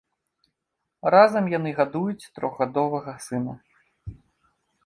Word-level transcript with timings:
Разам 1.15 1.45
яны 1.57 1.69
гадуюць 1.81 2.29
трохгадовага 2.39 3.15
сына. 3.27 3.53